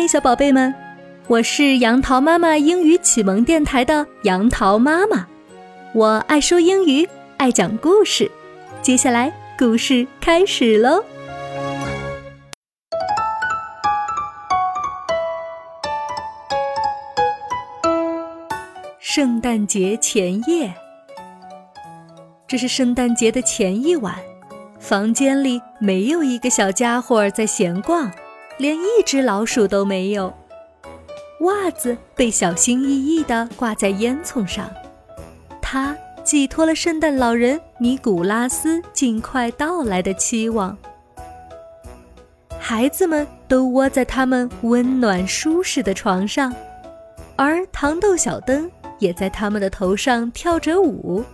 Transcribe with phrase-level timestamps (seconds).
[0.00, 0.72] 嗨，小宝贝们，
[1.26, 5.26] 我是杨桃妈妈英语启蒙电台的杨桃妈妈，
[5.92, 8.30] 我爱说英语，爱讲故事。
[8.80, 11.02] 接下来故事开始喽。
[19.00, 20.72] 圣诞节前夜，
[22.46, 24.14] 这是圣诞节的前一晚，
[24.78, 28.08] 房间里没有一个小家伙在闲逛。
[28.58, 30.34] 连一只老鼠都没有，
[31.42, 34.68] 袜子被小心翼翼地挂在烟囱上，
[35.62, 40.76] 它寄托了圣诞老人尼古拉斯尽快到来的期望。
[42.58, 46.52] 孩子们都窝在他们温暖舒适的床上，
[47.36, 48.68] 而糖豆小灯
[48.98, 51.24] 也在他们的头上跳着舞。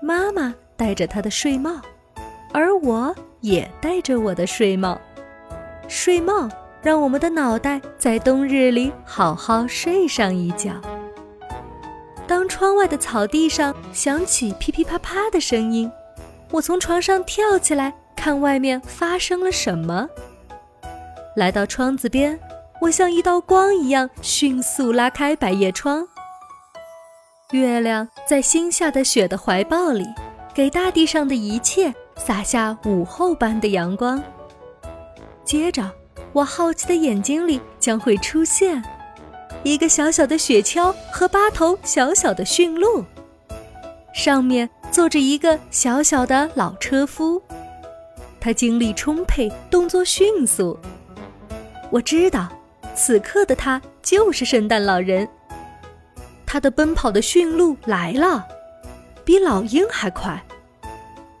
[0.00, 1.80] 妈妈戴着她的睡帽，
[2.52, 4.98] 而我也戴着我的睡帽。
[5.88, 6.48] 睡帽
[6.82, 10.72] 让我们的脑袋在冬日里好好睡上一觉。
[12.26, 15.90] 当窗外的草地上响起噼噼啪啪的声音，
[16.50, 20.08] 我从床上跳起来，看外面发生了什么。
[21.36, 22.38] 来到窗子边，
[22.80, 26.06] 我像一道光一样迅速拉开百叶窗。
[27.50, 30.06] 月亮在新下的雪的怀抱里，
[30.54, 34.22] 给大地上的一切洒下午后般的阳光。
[35.44, 35.90] 接着，
[36.32, 38.82] 我好奇的眼睛里将会出现
[39.62, 43.04] 一个小小的雪橇和八头小小的驯鹿，
[44.14, 47.42] 上面坐着一个小小的老车夫，
[48.40, 50.78] 他精力充沛，动作迅速。
[51.90, 52.48] 我知道，
[52.94, 55.28] 此刻的他就是圣诞老人。
[56.46, 58.46] 他的奔跑的驯鹿来了，
[59.24, 60.42] 比老鹰还快。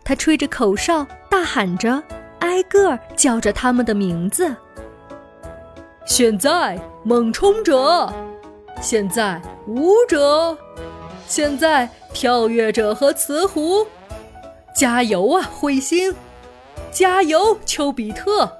[0.04, 2.02] 他吹着口哨，大喊着。
[2.44, 4.54] 挨个叫着他们的名字。
[6.04, 8.12] 现在猛冲者，
[8.82, 10.56] 现在舞者，
[11.26, 13.86] 现在跳跃者和雌狐，
[14.76, 16.14] 加油啊，彗星！
[16.92, 18.52] 加油，丘比特！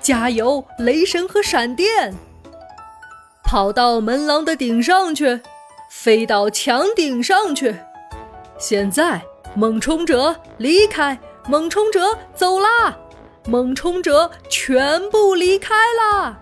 [0.00, 2.14] 加油，雷神和闪电！
[3.44, 5.42] 跑到门廊的顶上去，
[5.90, 7.76] 飞到墙顶上去。
[8.58, 9.20] 现在
[9.54, 11.18] 猛冲者离开。
[11.48, 12.96] 猛冲者走啦！
[13.46, 16.40] 猛冲者全部离开啦！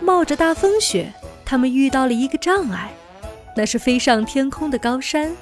[0.00, 1.12] 冒着大风雪，
[1.44, 2.90] 他们遇到了一个障碍，
[3.54, 5.36] 那是飞上天空的高山。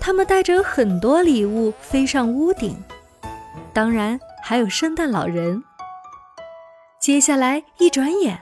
[0.00, 2.76] 他们带着很多礼物飞上屋顶，
[3.72, 5.64] 当然还有圣诞老人。
[7.00, 8.40] 接下来一转眼，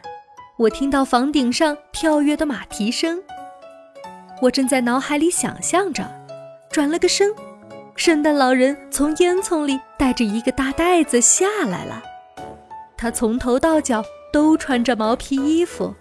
[0.59, 3.23] 我听到房顶上跳跃的马蹄声。
[4.43, 6.05] 我正在脑海里想象着，
[6.71, 7.33] 转了个身。
[7.95, 12.03] 圣诞老人从烟囱里带着一个大袋子下来了，
[12.97, 15.95] 他从头到脚都穿着毛皮衣服，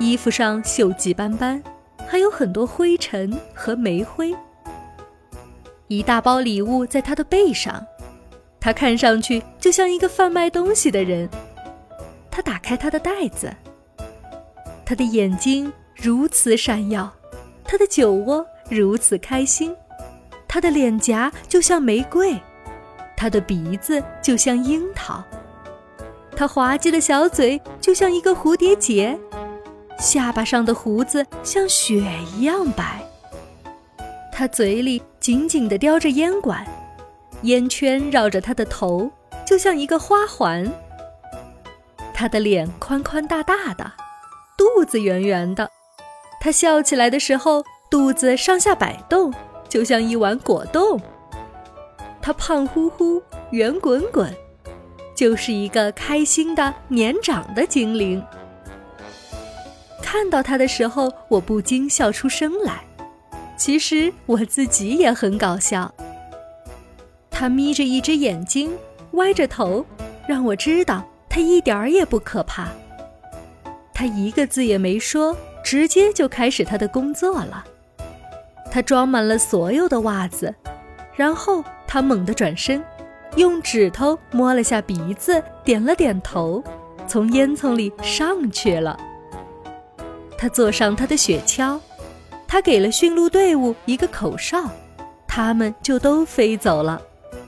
[0.00, 1.62] 衣服上锈迹斑斑，
[2.08, 4.34] 还有很多灰尘和煤灰。
[5.86, 7.86] 一大包礼物在他的背上，
[8.58, 11.28] 他看上去就像一个贩卖东西的人。
[12.30, 13.52] 他打开他的袋子，
[14.84, 17.12] 他的眼睛如此闪耀，
[17.64, 19.76] 他的酒窝如此开心。
[20.52, 22.36] 他的脸颊就像玫瑰，
[23.16, 25.22] 他的鼻子就像樱桃，
[26.34, 29.16] 他滑稽的小嘴就像一个蝴蝶结，
[29.96, 32.02] 下巴上的胡子像雪
[32.34, 33.00] 一样白。
[34.32, 36.66] 他嘴里紧紧地叼着烟管，
[37.42, 39.08] 烟圈绕着他的头，
[39.46, 40.68] 就像一个花环。
[42.12, 43.92] 他的脸宽宽大大的，
[44.58, 45.70] 肚子圆圆的，
[46.40, 49.32] 他笑起来的时候，肚子上下摆动。
[49.70, 51.00] 就像一碗果冻，
[52.20, 53.22] 它胖乎乎、
[53.52, 54.30] 圆滚滚，
[55.14, 58.22] 就是一个开心的年长的精灵。
[60.02, 62.80] 看到它的时候，我不禁笑出声来。
[63.56, 65.94] 其实我自己也很搞笑。
[67.30, 68.72] 它眯着一只眼睛，
[69.12, 69.86] 歪着头，
[70.26, 72.68] 让我知道它一点儿也不可怕。
[73.94, 77.64] 它一个字也没说，直接就开始它的工作了。
[78.70, 80.54] 他装满了所有的袜子，
[81.14, 82.82] 然后他猛地转身，
[83.36, 86.62] 用指头摸了下鼻子，点了点头，
[87.06, 88.98] 从烟囱里上去了。
[90.38, 91.78] 他坐上他的雪橇，
[92.46, 94.70] 他给了驯鹿队伍一个口哨，
[95.26, 97.02] 他们就都飞走了，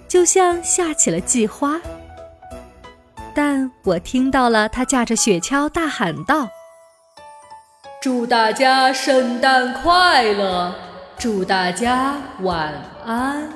[0.06, 1.80] 就像下起了季花。
[3.34, 6.48] 但我听到了他驾着雪橇大喊道
[8.02, 10.74] ：“祝大家圣诞快乐！”
[11.22, 12.74] 祝大家晚
[13.04, 13.48] 安。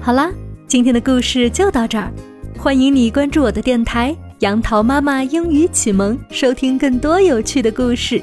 [0.00, 0.30] 好啦
[0.66, 2.10] 今天的故事就到这儿
[2.56, 8.20] 欢迎你关注我的电台杨桃妈妈英语启蒙”，收听更多有趣的故事。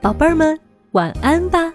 [0.00, 0.58] 宝贝儿们，
[0.92, 1.70] 晚安吧。